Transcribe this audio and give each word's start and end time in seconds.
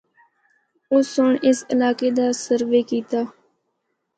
اُس 0.91 1.05
سنڑ 1.13 1.33
اس 1.47 1.57
علاقے 1.73 2.09
دا 2.17 2.27
سروے 2.43 2.81
کیتا۔ 2.89 3.21